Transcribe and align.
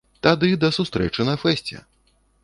Тады 0.27 0.47
да 0.61 0.69
сустрэчы 0.77 1.25
на 1.27 1.35
фэсце! 1.43 1.83